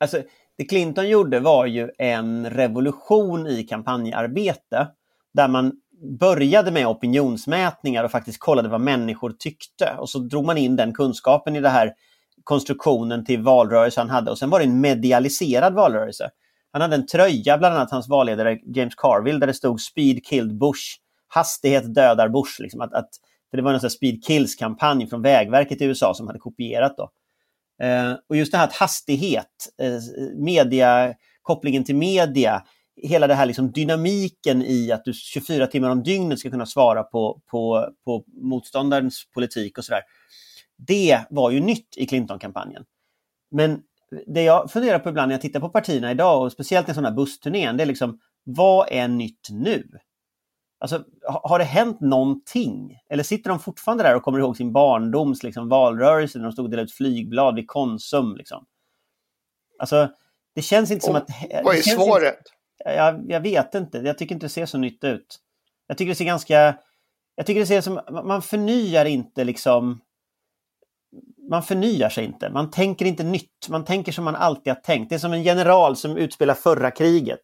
[0.00, 0.22] Alltså,
[0.58, 4.88] det Clinton gjorde var ju en revolution i kampanjarbete
[5.34, 5.72] där man
[6.20, 9.94] började med opinionsmätningar och faktiskt kollade vad människor tyckte.
[9.98, 11.92] Och så drog man in den kunskapen i det här
[12.44, 14.30] konstruktionen till valrörelse han hade.
[14.30, 16.30] Och sen var det en medialiserad valrörelse.
[16.72, 20.58] Han hade en tröja, bland annat hans valledare James Carville, där det stod Speed killed
[20.58, 20.96] Bush.
[21.32, 22.60] Hastighet dödar Bush.
[22.62, 22.80] Liksom.
[22.80, 23.10] Att, att,
[23.52, 26.96] det var en Speed Kills-kampanj från Vägverket i USA som hade kopierat.
[26.96, 27.10] Då.
[27.86, 30.00] Eh, och just det här att hastighet, eh,
[30.36, 32.62] media, kopplingen till media,
[33.02, 37.02] hela det här liksom dynamiken i att du 24 timmar om dygnet ska kunna svara
[37.02, 40.02] på, på, på motståndarens politik och sådär.
[40.76, 42.84] Det var ju nytt i Clinton-kampanjen.
[43.50, 43.82] Men
[44.26, 47.08] det jag funderar på ibland när jag tittar på partierna idag och speciellt i sådana
[47.08, 49.88] här bussturnén, det är liksom vad är nytt nu?
[50.80, 52.98] Alltså, har det hänt någonting?
[53.08, 56.64] Eller sitter de fortfarande där och kommer ihåg sin barndoms liksom, valrörelse när de stod
[56.64, 58.36] och delade ut flygblad vid Konsum?
[58.36, 58.66] Liksom?
[59.78, 60.08] Alltså,
[60.54, 61.28] det känns inte som att...
[61.64, 62.38] Vad är svaret?
[62.80, 63.98] Inte, jag, jag, vet inte.
[63.98, 65.38] Jag tycker inte det ser så nytt ut.
[65.86, 66.78] Jag tycker det ser ganska...
[67.34, 68.00] Jag tycker det ser som...
[68.24, 70.00] Man förnyar inte liksom...
[71.50, 72.50] Man förnyar sig inte.
[72.50, 73.68] Man tänker inte nytt.
[73.68, 75.08] Man tänker som man alltid har tänkt.
[75.08, 77.40] Det är som en general som utspelar förra kriget.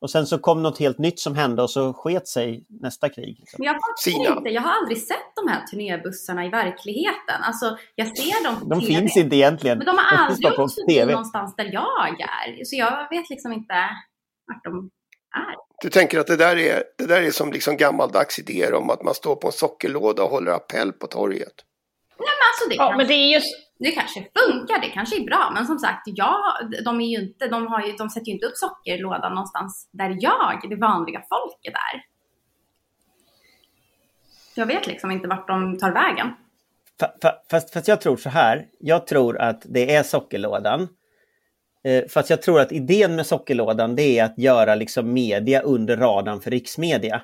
[0.00, 3.36] Och sen så kom något helt nytt som hände och så sket sig nästa krig.
[3.40, 3.64] Liksom.
[3.64, 4.50] Jag fattar inte.
[4.50, 7.42] Jag har aldrig sett de här turnébussarna i verkligheten.
[7.42, 8.94] Alltså, jag ser dem på De TV.
[8.94, 9.78] finns inte egentligen.
[9.78, 12.64] Men de har de aldrig åkt förbi någonstans där jag är.
[12.64, 13.74] Så jag vet liksom inte
[14.46, 14.90] vart de
[15.36, 15.54] är.
[15.82, 19.02] Du tänker att det där är, det där är som liksom gammaldags idéer om att
[19.02, 21.54] man står på en sockerlåda och håller appell på torget?
[22.18, 25.16] Nej, men alltså det, ja, kanske, men det, är just det kanske funkar, det kanske
[25.16, 25.50] är bra.
[25.54, 26.36] Men som sagt, jag,
[26.84, 30.16] de, är ju inte, de, har ju, de sätter ju inte upp sockerlådan någonstans där
[30.20, 32.02] jag, det vanliga folket, är.
[34.54, 36.34] Jag vet liksom inte vart de tar vägen.
[37.50, 40.88] Fast, fast jag tror så här, jag tror att det är sockerlådan.
[41.84, 45.96] Eh, fast jag tror att idén med sockerlådan det är att göra liksom media under
[45.96, 47.22] radarn för riksmedia.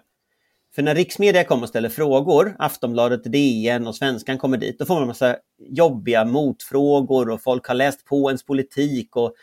[0.77, 4.95] För när riksmedia kommer och ställer frågor, Aftonbladet, DN och Svenskan kommer dit, då får
[4.95, 9.35] man en massa jobbiga motfrågor och folk har läst på ens politik och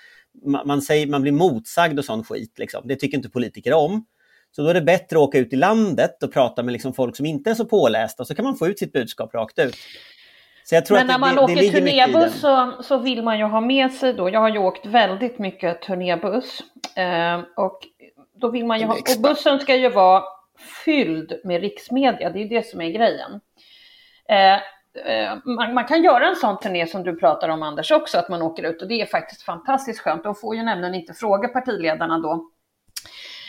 [0.65, 2.59] man, säger, man blir motsagd och sån skit.
[2.59, 2.81] Liksom.
[2.85, 4.05] Det tycker inte politiker om.
[4.51, 7.15] Så då är det bättre att åka ut i landet och prata med liksom folk
[7.15, 9.75] som inte är så pålästa, så kan man få ut sitt budskap rakt ut.
[10.89, 14.13] Men när man det, åker det turnébuss så, så vill man ju ha med sig
[14.13, 16.59] då, jag har ju åkt väldigt mycket turnébuss,
[16.95, 17.79] eh, och
[18.41, 20.23] då vill man ju ha, och bussen ska ju vara
[20.85, 22.29] fylld med riksmedia.
[22.29, 23.41] Det är det som är grejen.
[24.29, 24.53] Eh,
[25.05, 28.29] eh, man, man, kan göra en sån turné som du pratar om Anders också, att
[28.29, 30.23] man åker ut och det är faktiskt fantastiskt skönt.
[30.23, 32.49] De får ju nämligen inte fråga partiledarna då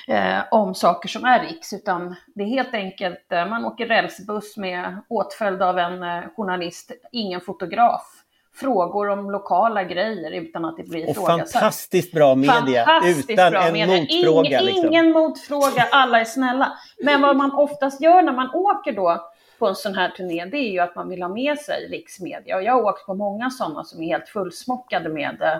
[0.08, 4.56] eh, om saker som är riks, utan det är helt enkelt, eh, man åker rälsbuss
[4.56, 8.13] med åtföljd av en eh, journalist, ingen fotograf
[8.54, 11.52] frågor om lokala grejer utan att det blir ifrågasatt.
[11.52, 14.00] Fantastiskt bra media fantastiskt utan bra en media.
[14.00, 14.48] motfråga.
[14.48, 14.86] Ingen, liksom.
[14.86, 16.72] ingen motfråga, alla är snälla.
[17.02, 20.56] Men vad man oftast gör när man åker då på en sån här turné, det
[20.56, 22.56] är ju att man vill ha med sig riksmedia.
[22.56, 25.58] Och jag har åkt på många sådana som är helt fullsmockade med eh,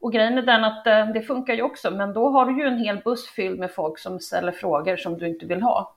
[0.00, 2.66] och grejen är den att eh, det funkar ju också, men då har du ju
[2.66, 5.96] en hel buss fylld med folk som ställer frågor som du inte vill ha.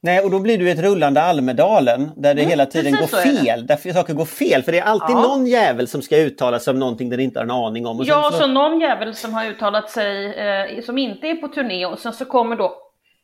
[0.00, 3.66] Nej, och då blir du ett rullande Almedalen där det mm, hela tiden går fel.
[3.66, 4.62] Där saker går fel.
[4.62, 5.22] För det är alltid ja.
[5.22, 7.98] någon jävel som ska uttala sig om någonting den inte har en aning om.
[7.98, 8.38] Och ja, så...
[8.38, 12.12] så någon jävel som har uttalat sig eh, som inte är på turné och sen
[12.12, 12.76] så kommer då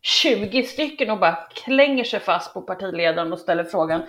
[0.03, 4.03] 20 stycken och bara klänger sig fast på partiledaren och ställer frågan.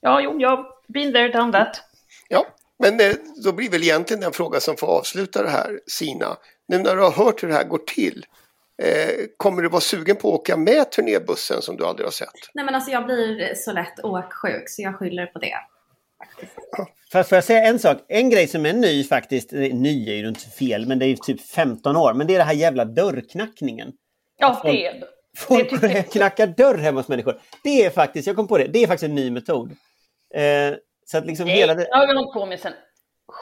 [0.00, 1.82] Ja, jo, jag been there, done that.
[2.28, 2.46] Ja,
[2.78, 3.12] men eh,
[3.44, 6.36] då blir väl egentligen den fråga som får avsluta det här, Sina.
[6.68, 8.26] Nu när du har hört hur det här går till,
[8.82, 12.28] Eh, kommer du vara sugen på att åka med turnébussen som du aldrig har sett?
[12.54, 15.54] Nej men alltså jag blir så lätt åksjuk så jag skyller på det.
[17.12, 17.96] Får jag säga en sak?
[18.08, 21.16] En grej som är ny faktiskt, ny är ju inte fel, men det är ju
[21.16, 23.92] typ 15 år, men det är det här jävla dörrknackningen.
[24.38, 25.04] Ja, det är
[25.38, 26.02] Folk det tycker...
[26.12, 27.40] knackar dörr hemma hos människor.
[27.62, 29.70] Det är faktiskt, jag kom på det, det är faktiskt en ny metod.
[30.34, 30.74] Eh,
[31.06, 32.72] så att liksom Nej, hela det har vi hållit på med sedan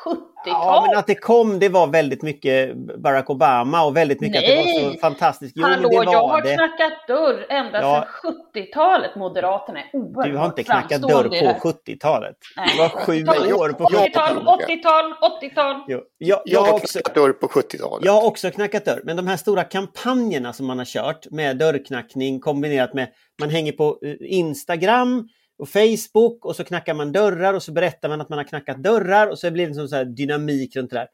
[0.05, 0.21] 70-tal.
[0.45, 4.59] Ja, men att det kom, det var väldigt mycket Barack Obama och väldigt mycket Nej.
[4.59, 5.53] att det var så fantastiskt.
[5.57, 6.55] Jo, Hallå, det var jag har det.
[6.55, 8.07] knackat dörr ända ja.
[8.23, 9.17] sedan 70-talet.
[9.17, 12.37] Moderaterna är oerhört Du har inte knackat dörr på 70-talet.
[12.73, 14.37] Du var sju år på 70-tal.
[14.37, 15.77] 80-tal, 80-tal.
[15.87, 18.05] Jag, jag, jag har också knackat dörr på 70-talet.
[18.05, 19.01] Jag har också knackat dörr.
[19.05, 23.09] Men de här stora kampanjerna som man har kört med dörrknackning kombinerat med
[23.41, 25.29] man hänger på eh, Instagram
[25.61, 28.83] och Facebook och så knackar man dörrar och så berättar man att man har knackat
[28.83, 31.09] dörrar och så blir det en sån dynamik runt det där.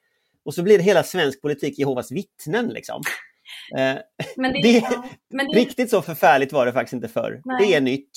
[0.44, 3.02] Och så blir det hela svensk politik Jehovas vittnen liksom.
[3.78, 3.96] Eh,
[4.36, 7.42] men det, det, men det, riktigt så förfärligt var det faktiskt inte förr.
[7.58, 8.10] Det är nytt.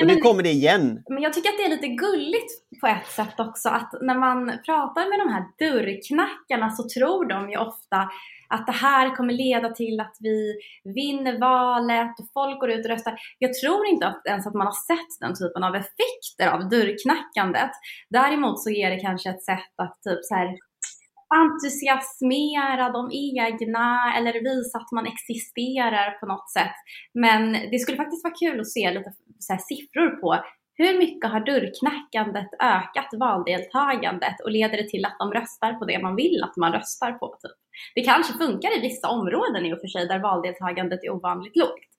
[0.00, 1.02] Och nu kommer det igen.
[1.08, 4.46] Men jag tycker att det är lite gulligt på ett sätt också att när man
[4.66, 8.08] pratar med de här dörrknackarna så tror de ju ofta
[8.48, 12.90] att det här kommer leda till att vi vinner valet och folk går ut och
[12.90, 13.14] röstar.
[13.38, 17.70] Jag tror inte ens att man har sett den typen av effekter av dörrknackandet.
[18.10, 20.56] Däremot så är det kanske ett sätt att typ så här
[21.34, 26.76] entusiasmera de egna eller visa att man existerar på något sätt.
[27.14, 30.44] Men det skulle faktiskt vara kul att se lite så siffror på
[30.82, 35.98] hur mycket har dörrknackandet ökat valdeltagandet och leder det till att de röstar på det
[36.02, 37.26] man vill att man röstar på?
[37.26, 37.58] Typ?
[37.94, 41.90] Det kanske funkar i vissa områden i och för sig där valdeltagandet är ovanligt lågt.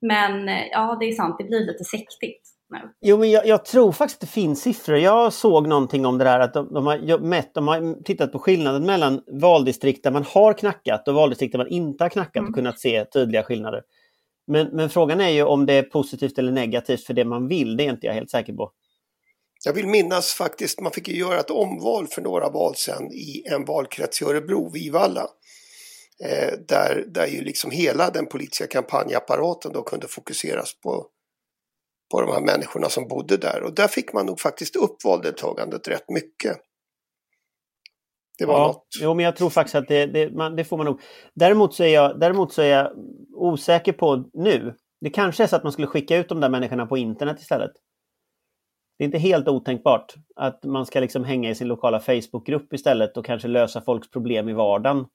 [0.00, 2.42] Men ja, det är sant, det blir lite sektigt.
[2.68, 2.82] Nej.
[3.00, 4.96] Jo, men jag, jag, tror faktiskt att det finns siffror.
[4.96, 8.38] Jag såg någonting om det där att de, de, har mätt, de har tittat på
[8.38, 12.48] skillnaden mellan valdistrikt där man har knackat och valdistrikt där man inte har knackat mm.
[12.48, 13.82] och kunnat se tydliga skillnader.
[14.46, 17.76] Men, men frågan är ju om det är positivt eller negativt för det man vill,
[17.76, 18.72] det är inte jag helt säker på.
[19.64, 23.42] Jag vill minnas faktiskt, man fick ju göra ett omval för några val sedan i
[23.46, 25.26] en valkrets i Örebro, Vivalla.
[26.24, 31.06] Eh, där, där ju liksom hela den politiska kampanjapparaten då kunde fokuseras på
[32.10, 33.62] på de här människorna som bodde där.
[33.62, 36.56] Och där fick man nog faktiskt upp valdeltagandet rätt mycket.
[38.38, 38.86] Det var ja, något.
[39.00, 41.00] Jo, men jag tror faktiskt att det, det, man, det, får man nog.
[41.34, 42.92] Däremot så, är jag, däremot så är jag
[43.34, 44.74] osäker på nu.
[45.00, 47.72] Det kanske är så att man skulle skicka ut de där människorna på internet istället.
[48.98, 53.16] Det är inte helt otänkbart att man ska liksom hänga i sin lokala Facebookgrupp istället
[53.16, 55.06] och kanske lösa folks problem i vardagen.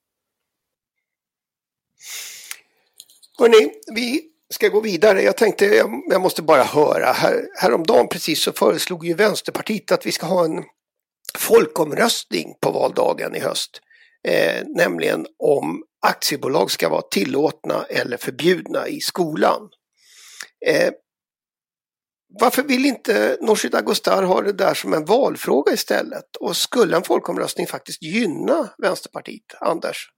[3.39, 5.21] Hörrni, vi ska gå vidare.
[5.21, 7.05] Jag tänkte jag, jag måste bara höra.
[7.05, 10.63] Här, häromdagen precis så föreslog ju Vänsterpartiet att vi ska ha en
[11.41, 13.81] folkomröstning på valdagen i höst.
[14.27, 19.69] Eh, nämligen om aktiebolag ska vara tillåtna eller förbjudna i skolan.
[20.65, 20.93] Eh,
[22.39, 26.35] varför vill inte Nooshi Dadgostar ha det där som en valfråga istället?
[26.39, 30.09] Och skulle en folkomröstning faktiskt gynna Vänsterpartiet, Anders?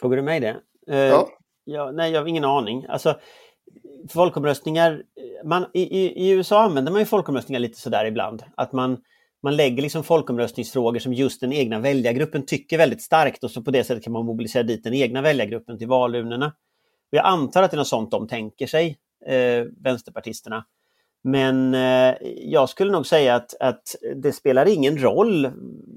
[0.00, 0.56] Frågar du mig det?
[0.90, 1.28] Eh, ja.
[1.70, 2.86] Ja, nej, jag har ingen aning.
[2.88, 3.20] Alltså,
[4.10, 5.02] folkomröstningar,
[5.44, 8.42] man, i, i, i, USA använder man ju folkomröstningar lite sådär ibland.
[8.56, 8.98] Att man,
[9.42, 13.70] man lägger liksom folkomröstningsfrågor som just den egna väljargruppen tycker väldigt starkt och så på
[13.70, 16.46] det sättet kan man mobilisera dit den egna väljargruppen till valurnorna.
[17.12, 20.64] Och jag antar att det är något sånt de tänker sig, eh, vänsterpartisterna.
[21.24, 23.82] Men eh, jag skulle nog säga att, att
[24.16, 25.50] det spelar ingen roll.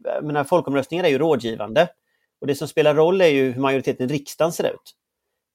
[0.04, 1.88] Jag menar, folkomröstningar är ju rådgivande.
[2.42, 4.96] Och det som spelar roll är ju hur majoriteten i riksdagen ser ut.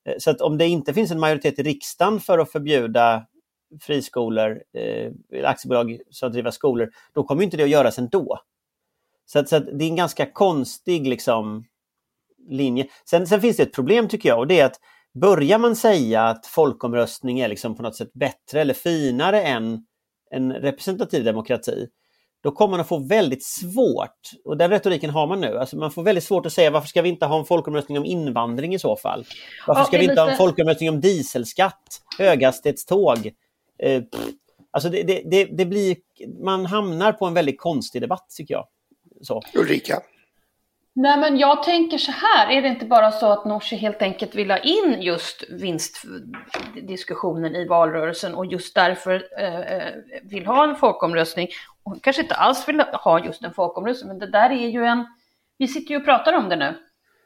[0.09, 3.27] Eh, så att om det inte finns en majoritet i riksdagen för att förbjuda
[3.81, 8.39] friskolor, eh, aktiebolag som driver skolor, då kommer inte det att göras ändå.
[9.27, 11.65] Så, att, så att det är en ganska konstig liksom,
[12.49, 12.87] linje.
[13.11, 14.81] Sen, sen, finns det ett problem tycker jag och det är att
[15.21, 19.87] börjar man säga att folkomröstning är liksom på något sätt bättre eller finare än
[20.31, 21.89] en representativ demokrati,
[22.43, 25.91] då kommer man att få väldigt svårt, och den retoriken har man nu, alltså man
[25.91, 28.79] får väldigt svårt att säga varför ska vi inte ha en folkomröstning om invandring i
[28.79, 29.25] så fall?
[29.67, 30.23] Varför ska vi inte lite...
[30.23, 33.33] ha en folkomröstning om dieselskatt, höghastighetståg?
[33.79, 34.03] Eh,
[34.71, 35.97] alltså det, det, det, det, blir,
[36.45, 38.67] man hamnar på en väldigt konstig debatt tycker jag.
[39.21, 39.43] Så.
[39.55, 40.03] Ulrika?
[40.99, 44.35] Nej men jag tänker så här, är det inte bara så att Nooshi helt enkelt
[44.35, 50.77] vill ha in just vinstdiskussionen i valrörelsen och just därför eh, eh, vill ha en
[50.77, 51.49] folkomröstning.
[51.85, 55.07] Hon kanske inte alls vill ha just en folkomröstning, men det där är ju en...
[55.59, 56.75] Vi sitter ju och pratar om det nu.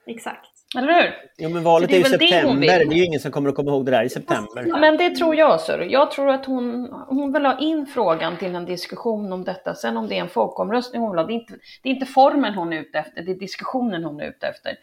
[0.06, 0.50] Exakt.
[0.78, 1.14] Eller hur?
[1.36, 2.66] Ja, men valet är, är ju september.
[2.66, 4.80] Det, det, är ju ingen som kommer att komma ihåg det där i september.
[4.80, 5.78] Men det tror jag, Sir.
[5.78, 9.74] Jag tror att hon, hon vill ha in frågan till en diskussion om detta.
[9.74, 12.06] Sen om det är en folkomröstning hon vill ha, det är inte, det är inte
[12.06, 14.76] formen hon är ute efter, det är diskussionen hon är ute efter.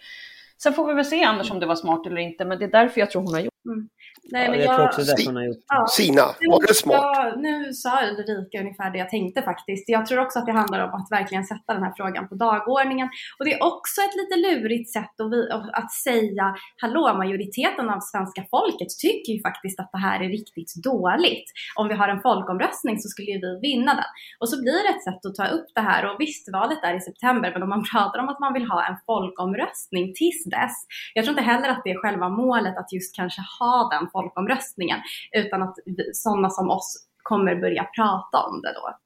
[0.63, 2.71] Sen får vi väl se Anders om det var smart eller inte, men det är
[2.71, 3.89] därför jag tror hon har gjort mm.
[4.31, 5.63] Nej, ja, men jag, jag tror också det hon har gjort.
[5.67, 7.01] Ja, Sina, var det smart?
[7.01, 9.89] Ja, nu sa Ulrika ungefär det jag tänkte faktiskt.
[9.89, 13.07] Jag tror också att det handlar om att verkligen sätta den här frågan på dagordningen.
[13.37, 15.41] Och det är också ett lite lurigt sätt att, vi,
[15.81, 16.45] att säga,
[16.81, 21.47] hallå, majoriteten av svenska folket tycker ju faktiskt att det här är riktigt dåligt.
[21.79, 24.11] Om vi har en folkomröstning så skulle ju vi vinna den.
[24.39, 26.01] Och så blir det ett sätt att ta upp det här.
[26.09, 28.79] Och visst, valet är i september, men om man pratar om att man vill ha
[28.89, 30.75] en folkomröstning tills dess.
[31.13, 34.99] Jag tror inte heller att det är själva målet att just kanske ha den folkomröstningen,
[35.32, 35.75] utan att
[36.13, 38.97] sådana som oss kommer börja prata om det då.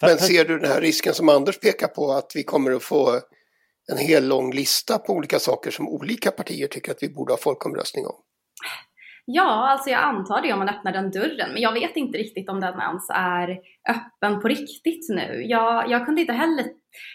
[0.00, 3.20] Men ser du den här risken som Anders pekar på, att vi kommer att få
[3.92, 7.38] en hel lång lista på olika saker som olika partier tycker att vi borde ha
[7.38, 8.14] folkomröstning om?
[9.26, 12.48] Ja, alltså jag antar det om man öppnar den dörren, men jag vet inte riktigt
[12.48, 15.42] om den ens är öppen på riktigt nu.
[15.46, 16.66] Jag, jag, kunde inte heller,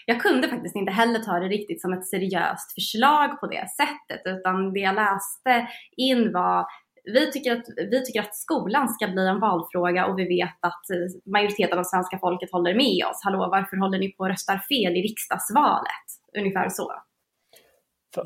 [0.06, 4.22] jag kunde faktiskt inte heller ta det riktigt som ett seriöst förslag på det sättet,
[4.24, 6.66] utan det jag läste in var
[7.04, 10.90] vi tycker, att, vi tycker att skolan ska bli en valfråga och vi vet att
[10.90, 13.20] eh, majoriteten av svenska folket håller med oss.
[13.24, 16.06] Hallå, varför håller ni på och röstar fel i riksdagsvalet?
[16.38, 16.92] Ungefär så.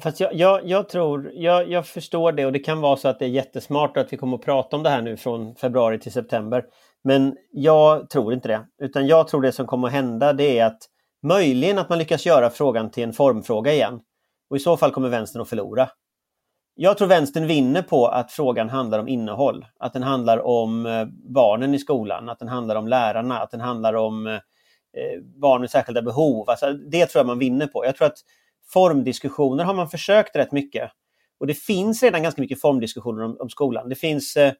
[0.02, 3.18] Fast jag, jag, jag tror, jag, jag, förstår det och det kan vara så att
[3.18, 6.12] det är jättesmart att vi kommer att prata om det här nu från februari till
[6.12, 6.64] september.
[7.04, 8.66] Men jag tror inte det.
[8.82, 10.78] Utan jag tror det som kommer att hända det är att
[11.22, 14.00] möjligen att man lyckas göra frågan till en formfråga igen.
[14.50, 15.88] Och i så fall kommer vänstern att förlora.
[16.76, 19.66] Jag tror vänstern vinner på att frågan handlar om innehåll.
[19.78, 23.60] Att den handlar om eh, barnen i skolan, att den handlar om lärarna, att den
[23.60, 26.50] handlar om eh, eh, barn med särskilda behov.
[26.50, 27.84] Alltså, det tror jag man vinner på.
[27.84, 28.18] Jag tror att
[28.72, 30.90] formdiskussioner har man försökt rätt mycket.
[31.40, 33.88] Och det finns redan ganska mycket formdiskussioner om, om skolan.
[33.88, 34.52] Det finns eh,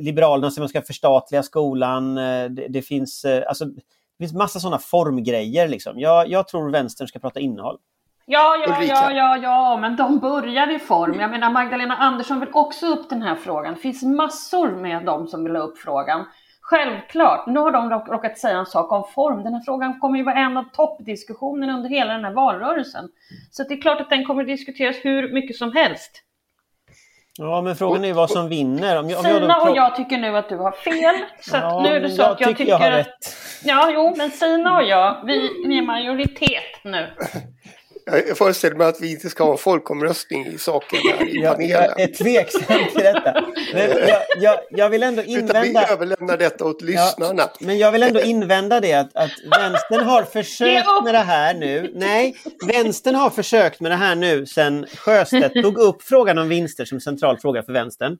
[0.00, 2.14] Liberalerna som ska förstatliga skolan.
[2.14, 3.82] Det, det, finns, eh, alltså, det
[4.18, 5.68] finns massa sådana formgrejer.
[5.68, 5.98] Liksom.
[6.00, 7.78] Jag, jag tror vänstern ska prata innehåll.
[8.26, 11.20] Ja, ja, ja, ja, ja, men de börjar i form.
[11.20, 13.74] Jag menar Magdalena Andersson vill också upp den här frågan.
[13.74, 16.24] Det finns massor med dem som vill ha upp frågan.
[16.60, 19.42] Självklart, nu har de råkat säga en sak om form.
[19.42, 23.08] Den här frågan kommer ju vara en av toppdiskussionerna under hela den här valrörelsen.
[23.50, 26.22] Så det är klart att den kommer att diskuteras hur mycket som helst.
[27.38, 28.98] Ja, men frågan är vad som vinner.
[28.98, 31.14] Om jag, om Sina och jag tycker nu att du har fel.
[31.40, 33.36] Så ja, nu är det så jag att jag tycker jag har rätt.
[33.64, 37.10] Ja, jo, men Sina och jag, vi, vi är majoritet nu.
[38.06, 41.70] Jag föreställer mig att vi inte ska ha en folkomröstning i saken här i panelen.
[41.70, 43.44] Jag är tveksam till detta.
[43.72, 45.60] Men jag, jag, jag vill ändå invända...
[45.60, 47.42] Utan vi överlämnar detta åt lyssnarna.
[47.42, 51.54] Ja, men jag vill ändå invända det att, att vänstern har försökt med det här
[51.54, 51.92] nu.
[51.94, 52.36] Nej,
[52.66, 57.00] vänstern har försökt med det här nu sedan Sjöstedt tog upp frågan om vinster som
[57.00, 58.18] central fråga för vänstern.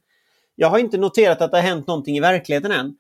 [0.57, 2.95] Jag har inte noterat att det har hänt någonting i verkligheten än.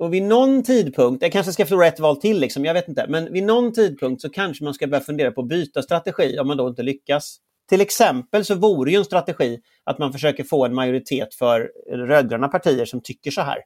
[0.00, 3.06] Och vid någon tidpunkt, jag kanske ska förlora ett val till, liksom, jag vet inte,
[3.08, 6.46] men vid någon tidpunkt så kanske man ska börja fundera på att byta strategi om
[6.46, 7.36] man då inte lyckas.
[7.68, 12.48] Till exempel så vore ju en strategi att man försöker få en majoritet för rödgröna
[12.48, 13.56] partier som tycker så här.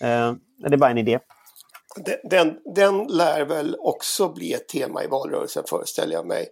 [0.00, 1.18] Eh, det är bara en idé.
[2.30, 6.48] Den, den lär väl också bli ett tema i valrörelsen föreställer jag mig.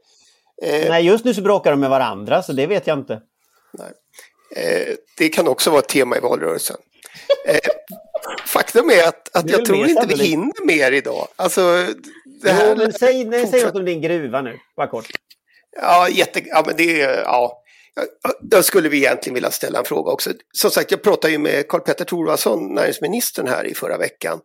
[0.62, 3.22] Eh, Nej, just nu så bråkar de med varandra så det vet jag inte.
[3.72, 3.92] Nej.
[4.56, 6.76] Eh, det kan också vara ett tema i valrörelsen.
[8.46, 11.28] Faktum är att, att jag tror inte vi hinner mer idag.
[11.36, 11.86] Alltså,
[12.42, 15.10] det här jo, men säg, nej, säg något om din gruva nu, bara kort.
[15.80, 17.58] Ja, jätte, ja, men det är, ja.
[18.40, 20.30] Då skulle vi egentligen vilja ställa en fråga också.
[20.52, 24.40] Som sagt, jag pratade ju med Karl-Petter Thorwaldsson, näringsministern här i förra veckan.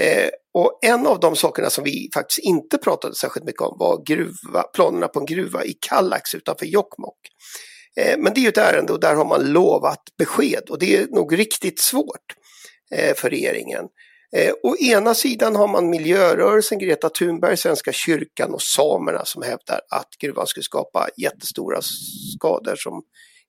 [0.00, 4.02] Eh, och en av de sakerna som vi faktiskt inte pratade särskilt mycket om var
[4.06, 7.18] gruva, planerna på en gruva i Kallax utanför Jokkmokk.
[8.00, 10.96] Eh, men det är ju ett ärende och där har man lovat besked och det
[10.96, 12.34] är nog riktigt svårt
[12.94, 13.84] Eh, för regeringen.
[14.36, 19.80] Eh, å ena sidan har man miljörörelsen, Greta Thunberg, Svenska kyrkan och samerna som hävdar
[19.90, 21.80] att gruvan skulle skapa jättestora
[22.36, 23.02] skador som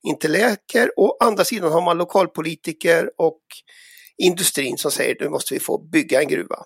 [0.04, 0.92] inte läker.
[1.00, 3.42] Å andra sidan har man lokalpolitiker och
[4.18, 6.66] industrin som säger att nu måste vi få bygga en gruva.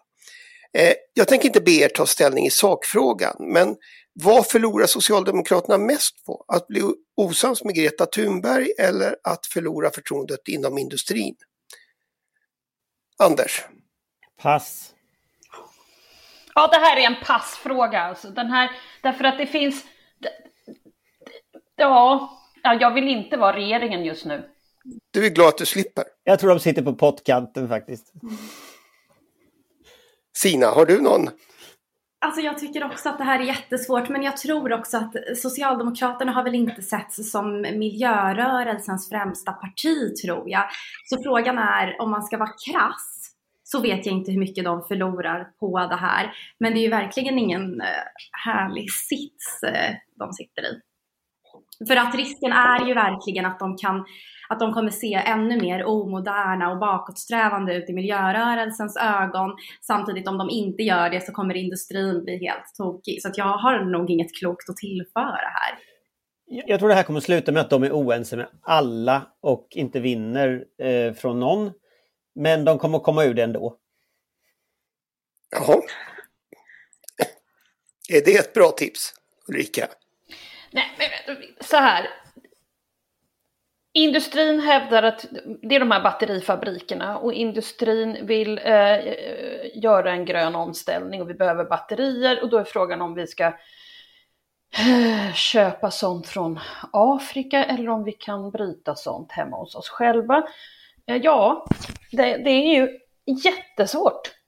[0.77, 3.75] Eh, jag tänker inte be er ta ställning i sakfrågan, men
[4.13, 6.45] vad förlorar Socialdemokraterna mest på?
[6.47, 6.81] Att bli
[7.17, 11.35] osams med Greta Thunberg eller att förlora förtroendet inom industrin?
[13.21, 13.65] Anders?
[14.41, 14.93] Pass.
[16.55, 18.01] Ja, det här är en passfråga.
[18.01, 18.29] Alltså.
[18.29, 19.85] Den här, därför att det finns...
[21.75, 24.49] Ja, jag vill inte vara regeringen just nu.
[25.11, 26.03] Du är glad att du slipper?
[26.23, 28.13] Jag tror de sitter på pottkanten faktiskt.
[30.33, 31.29] Sina, har du någon
[32.25, 36.31] Alltså jag tycker också att det här är jättesvårt men jag tror också att Socialdemokraterna
[36.31, 40.63] har väl inte setts som miljörörelsens främsta parti tror jag.
[41.05, 43.21] Så frågan är om man ska vara krass
[43.63, 46.33] så vet jag inte hur mycket de förlorar på det här.
[46.59, 47.87] Men det är ju verkligen ingen eh,
[48.45, 50.81] härlig sits eh, de sitter i.
[51.87, 54.05] För att risken är ju verkligen att de kan
[54.49, 59.55] att de kommer se ännu mer omoderna och bakåtsträvande ut i miljörörelsens ögon.
[59.81, 63.21] Samtidigt om de inte gör det så kommer industrin bli helt tokig.
[63.21, 65.77] Så att jag har nog inget klokt att tillföra här.
[66.45, 69.99] Jag tror det här kommer sluta med att de är oense med alla och inte
[69.99, 71.71] vinner eh, från någon.
[72.35, 73.77] Men de kommer komma ur det ändå.
[75.51, 75.81] Jaha.
[78.09, 79.13] Är det ett bra tips,
[79.47, 79.87] Ulrika?
[80.71, 82.07] Nej, men så här.
[83.93, 85.25] Industrin hävdar att
[85.61, 91.29] det är de här batterifabrikerna och industrin vill eh, eh, göra en grön omställning och
[91.29, 96.59] vi behöver batterier och då är frågan om vi ska eh, köpa sånt från
[96.93, 100.43] Afrika eller om vi kan bryta sånt hemma hos oss själva.
[101.07, 101.65] Eh, ja,
[102.11, 104.40] det, det, är ju jättesvårt.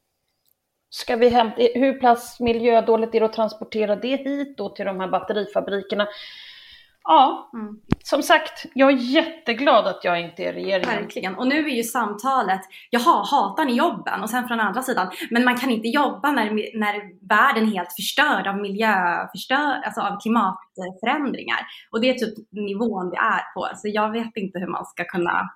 [0.96, 5.00] Ska vi hämta, hur pass miljödåligt är det att transportera det hit då till de
[5.00, 6.08] här batterifabrikerna?
[7.04, 7.80] Ja, Mm.
[8.04, 11.02] som sagt, jag är jätteglad att jag inte är regeringen.
[11.02, 11.36] Verkligen.
[11.36, 14.24] Och nu är ju samtalet, jaha, hatar ni jobben?
[14.24, 16.46] Och sen från andra sidan, men man kan inte jobba när,
[16.80, 21.60] när världen är helt förstörd av miljöförstör, alltså av klimatförändringar.
[21.92, 23.70] Och det är typ nivån vi är på.
[23.76, 25.50] Så jag vet inte hur man ska kunna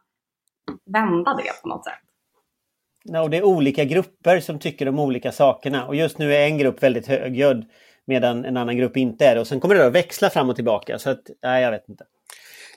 [0.85, 2.06] vända det på något sätt.
[3.07, 5.87] Ja, och det är olika grupper som tycker de olika sakerna.
[5.87, 7.65] Och just nu är en grupp väldigt högljudd
[8.07, 9.41] medan en annan grupp inte är det.
[9.41, 10.99] Och sen kommer det att växla fram och tillbaka.
[10.99, 12.03] Så att, nej, jag vet inte.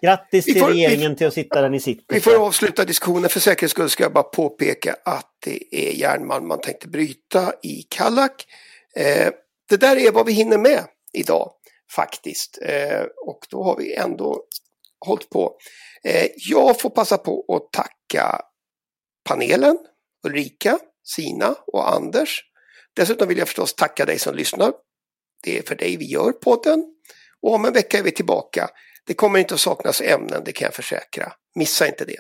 [0.03, 2.15] Grattis till får- vi- regeringen till att sitta där ni sitter.
[2.15, 3.29] Vi får avsluta diskussionen.
[3.31, 7.83] För säkerhets skull ska jag bara påpeka att det är järnmalm man tänkte bryta i
[7.89, 8.47] Kallak.
[8.97, 9.29] Eh,
[9.69, 10.81] det där är vad vi hinner med
[11.13, 11.51] idag
[11.97, 12.59] faktiskt.
[12.63, 14.41] Eh, och då har vi ändå
[15.07, 15.57] hållit på.
[16.05, 18.41] Eh, jag får passa på att tacka
[19.29, 19.79] panelen,
[20.27, 22.41] Ulrika, Sina och Anders.
[22.97, 24.73] Dessutom vill jag förstås tacka dig som lyssnar.
[25.43, 26.85] Det är för dig vi gör podden.
[27.43, 28.71] Och om en vecka är vi tillbaka.
[29.07, 31.33] Det kommer inte att saknas ämnen, det kan jag försäkra.
[31.55, 32.17] Missa inte det.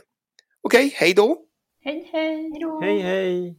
[0.63, 1.39] Okej, hej då!
[1.85, 2.51] Hej, hej.
[2.83, 3.57] Hej, hej!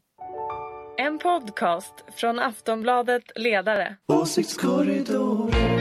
[0.97, 3.97] En podcast från Aftonbladet Ledare.
[4.07, 5.80] Åsiktskorridor.